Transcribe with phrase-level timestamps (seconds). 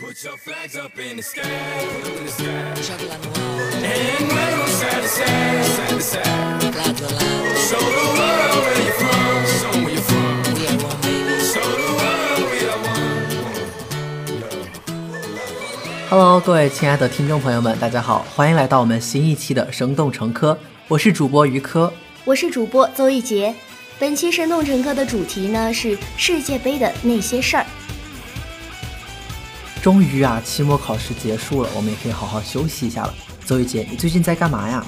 [0.00, 2.46] Put your flags up in the sky, in the sky.
[3.82, 6.22] And wave them side to side, side to side.
[7.58, 10.38] Show the world where you're from, show 'em where you're from.
[11.42, 13.10] Show the world we are one.
[16.08, 20.56] Hello，各位亲爱的听众朋友们，大家好，欢迎来到我们新一期的生动成科，
[20.86, 21.92] 我是主播于科。
[22.24, 23.52] 我是主播邹一杰。
[23.98, 27.66] 本期生动乘科的主题呢是世界杯的那些事儿。
[29.82, 33.14] 终于啊，期末考试结束了，我们也可以好好休息一下了。
[33.44, 34.84] 邹一杰，你最近在干嘛呀？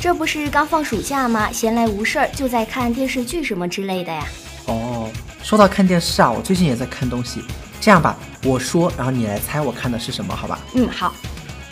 [0.00, 1.50] 这不是刚放暑假吗？
[1.52, 4.24] 闲来无事儿就在看电视剧什么之类的呀。
[4.66, 5.10] 哦，
[5.42, 7.42] 说到看电视啊，我最近也在看东西。
[7.80, 10.58] 这样吧，我说，然后你来猜我看的是什么，好吧？
[10.74, 11.12] 嗯，好。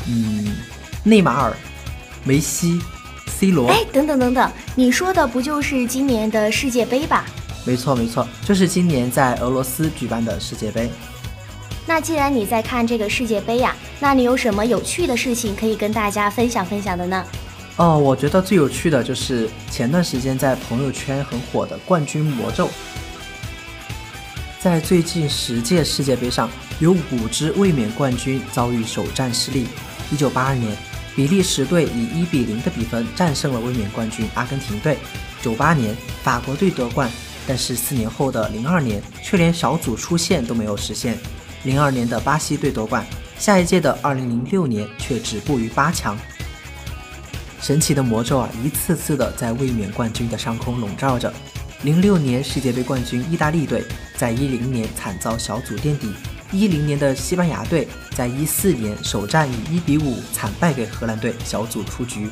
[0.09, 0.57] 嗯，
[1.05, 1.57] 内马尔、
[2.25, 2.81] 梅西、
[3.27, 3.69] C 罗。
[3.69, 7.25] 哎，等等等等，你说的不就是今年的世界杯吧？
[7.65, 10.91] 没错没错，就是今年在俄罗斯举办的世界杯。
[11.89, 17.25] 那既然你在看这个世界杯呀，那你有什么有趣的事情可以跟大家分享分享的呢？
[17.77, 22.69] 哦，我觉得最有趣的就是前段时间在朋友圈很火的冠军魔咒。
[24.59, 29.69] 在最近十届世界杯上，有五支卫冕冠军遭遇首战失利。
[30.11, 30.77] 一九八二年，
[31.15, 34.99] 比利时队以一比零的比分战胜了卫冕冠军阿根廷队。
[35.41, 37.09] 九八年，法国队夺冠，
[37.47, 41.17] 但是四年后的零二年，却连小组出线都没有实现。
[41.65, 43.05] 零二年的巴西队夺冠，
[43.39, 46.17] 下一届的二零零六年却止步于八强。
[47.61, 51.33] 神奇的魔咒啊，一次次的在卫冕冠军的上空笼罩着。
[51.83, 53.85] 零六年世界杯冠军意大利队，
[54.17, 56.09] 在一零年惨遭小组垫底；
[56.53, 62.29] 一零年的西班牙队，在一四年首战以一比五惨败给荷兰队，小组出局。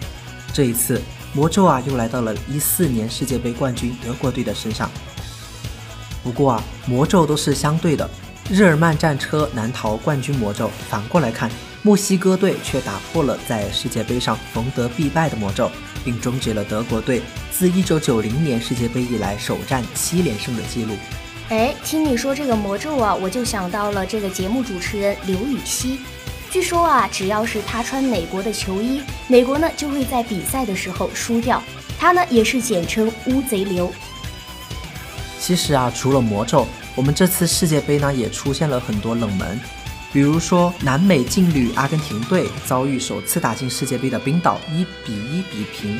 [0.53, 4.91] 这一次魔咒啊，又来到了一四年世界杯冠军德国队的身上。
[6.22, 8.09] 不过啊，魔咒都是相对的。
[8.50, 11.50] 日耳曼战车难逃冠军魔咒，反过来看，
[11.81, 15.70] 墨西哥队却打破了在世界杯上逢得必败的魔咒，
[16.05, 20.94] 并终结了德国队自1990年世界杯以来首战七连胜的记录。
[21.49, 26.00] 哎，听你说这个魔咒啊，我就想到了这个节目主持人刘禹锡。
[26.50, 31.62] 据说啊，只要是他穿美国的球衣，美国呢就会在比赛的时候输掉。
[31.99, 33.91] 他呢也是简称乌贼刘。
[35.41, 36.66] 其实啊，除了魔咒。
[36.97, 39.59] 我们这次世界杯呢，也出现了很多冷门，
[40.12, 45.99] 比如说南美劲旅阿根廷队遭遇首次打进世界杯的冰岛一比一比平，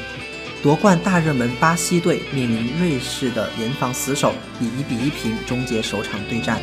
[0.63, 5.37] 夺冠大热门巴西队面临瑞士的严防死守，以一比一平。
[5.47, 6.61] 终结首场对战。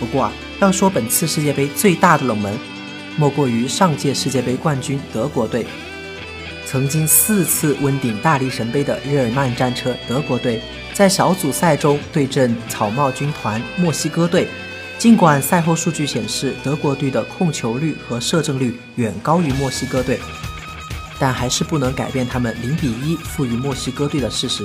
[0.00, 2.58] 不过啊，要说本次世界杯最大的冷门，
[3.16, 5.66] 莫过于上届世界杯冠军德国队，
[6.66, 10.60] 曾经四次问鼎大力神杯的日耳曼战车德国队。
[10.92, 14.48] 在小组赛中对阵草帽军团墨西哥队，
[14.98, 20.18] 尽管赛后数据显示德国队的控球率和射正率远高于墨西哥队，
[21.18, 24.64] 但还是不能改变他们零比一负于墨西哥队的事实。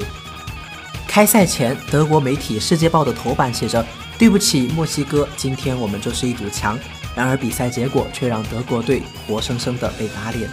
[1.05, 3.85] 开赛前，德国媒体《世界报》的头版写着
[4.17, 6.79] ：“对不起，墨西哥，今天我们就是一堵墙。”
[7.13, 10.49] 然而比赛结果却让德国队活生生的被打脸。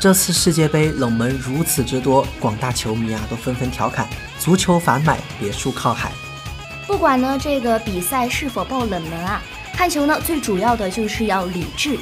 [0.00, 6.12] 这次世界杯冷门如此之多，广大球迷啊都纷纷调侃：“足球反买，别墅靠海。”
[6.86, 9.42] 不管呢这个比赛是否爆冷门啊，
[9.74, 11.98] 看球呢最主要的就是要理智。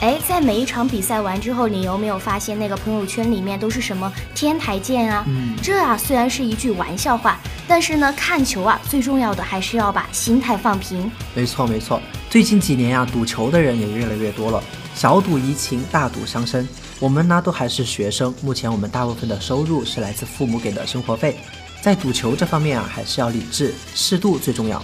[0.00, 5.24] 哎，在每一场比赛完之后，你有没有发现那个朋友圈里面都是什么天台见啊？
[5.28, 7.38] 嗯，这啊虽然是一句玩笑话，
[7.68, 11.08] 但是呢看球啊最重要的还是要把心态放平。
[11.34, 14.62] 没错没错，最近几年呀赌球的人也越来越多了，
[14.98, 16.66] 小赌怡情，大赌伤身。
[16.98, 21.36] 我们呢都还是学生，目前我们大部分的收入是来自父母给的生活费，
[21.80, 24.82] 在赌球这方面啊，还是要理智，适度最重要。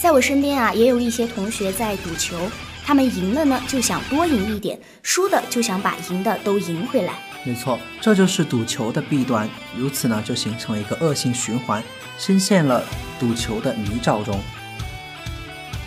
[0.00, 2.50] 在我身边啊，也有一些同学在赌球，
[2.82, 7.12] 他们赢了呢就想多赢一点，输的就想把赢的都赢回来。
[7.44, 11.84] 没错，这就是赌球的弊端，如此呢就形成了一个恶性循环，
[12.18, 12.82] 深陷了
[13.20, 14.40] 赌球的泥沼中。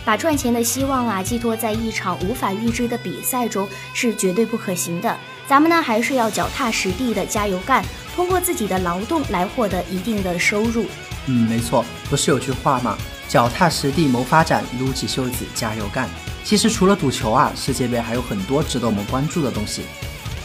[0.08, 5.14] 把赚钱的希望啊寄托在一场无法预知的比赛中是绝对不可行的。
[5.46, 7.84] 咱们呢还是要脚踏实地的加油干，
[8.16, 10.86] 通过自己的劳动来获得一定的收入。
[11.26, 12.98] 嗯，没错，不是有句话吗？
[13.28, 16.08] 脚踏实地谋发展，撸起袖子加油干。
[16.42, 19.82] 其实除了赌球啊，世界杯还有很多值得我们关注的东西。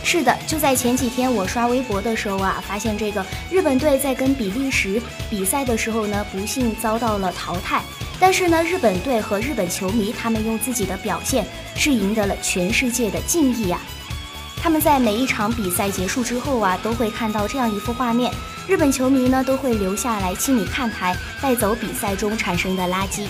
[0.03, 5.01] 是的，就在前几天我刷微博的时候啊，发现这个日本队在跟比利时
[5.31, 7.81] 比赛的时候呢，不幸遭到了淘汰。
[8.23, 13.81] 但是呢，日本队和日本球迷，他们用自己的表现是赢得了全世界的敬意呀。
[14.63, 18.33] 他们在每一场比赛结束之后啊，都会看到这样一幅画面：
[18.69, 23.27] 日本球迷呢都会留下来清理看台，带走比赛中产生的垃圾。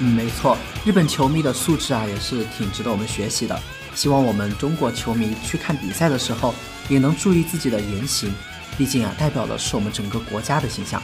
[0.00, 3.56] 嗯，没错，日本球迷的素质啊也是挺值得我们学习的。
[3.94, 6.52] 希望我们中国球迷去看比赛的时候，
[6.88, 8.34] 也能注意自己的言行，
[8.76, 11.00] 毕竟啊，代表的是我们整个国家的形象。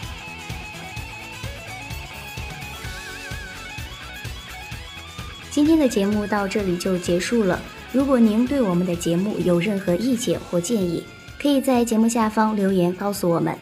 [5.59, 7.61] 今天的节目到这里就结束了。
[7.91, 11.03] 如果您对我们的节目有任何意见或建议，
[11.37, 13.53] 可以在节目下方留言告诉我们。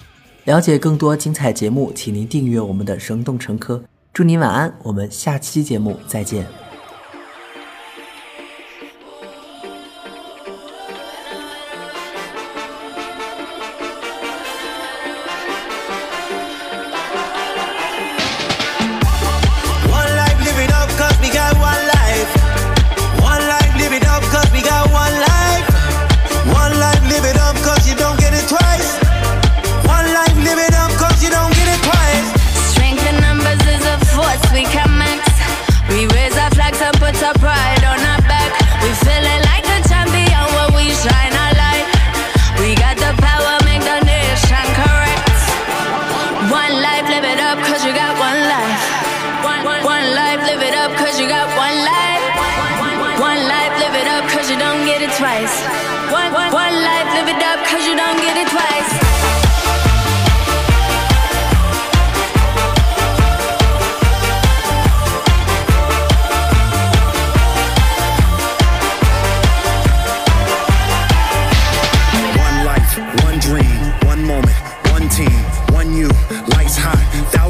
[0.44, 3.82] 了解更多精彩节目，请您订阅我们的生动成科。
[4.12, 6.65] 祝您晚安，我们下期节目再见。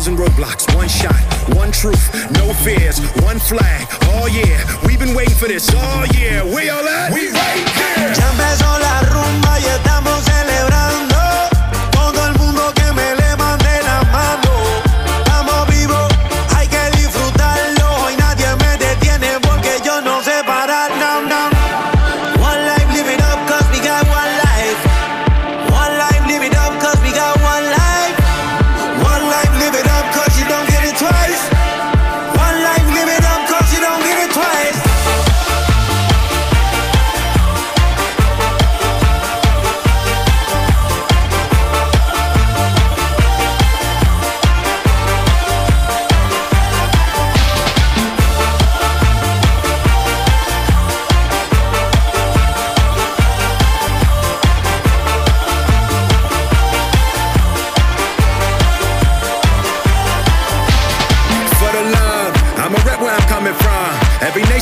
[0.07, 1.17] Thousand roadblocks, one shot,
[1.57, 3.87] one truth, no fears, one flag.
[4.15, 5.69] Oh yeah, we've been waiting for this.
[5.75, 7.13] Oh yeah, we all at?
[7.13, 8.15] We right here.
[8.15, 10.46] Ya empezó la rumba y estamos celebrando.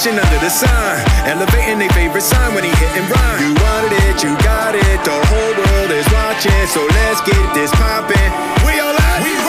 [0.06, 3.40] Every under the sun, elevating their favorite sign when he hit and run.
[3.40, 5.00] You wanted it, you got it.
[5.00, 8.30] The whole world is watching, so let's get this poppin'.
[8.66, 9.44] We all at?